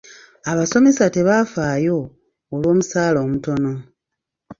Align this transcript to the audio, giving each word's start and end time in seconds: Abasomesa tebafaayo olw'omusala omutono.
Abasomesa 0.51 1.03
tebafaayo 1.15 1.99
olw'omusala 2.53 3.17
omutono. 3.25 3.71